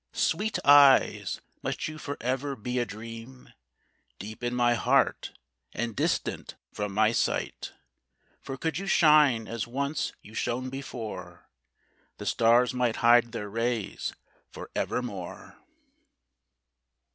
[0.13, 1.41] Sweet eyes!
[1.61, 3.53] must you for ever be a dream
[4.17, 5.31] Deep in my heart,
[5.75, 7.73] and distant from my sight?
[8.41, 11.47] For could you shine as once you shone before,
[12.17, 14.15] The stars might hide their rays
[14.49, 15.57] for evermore!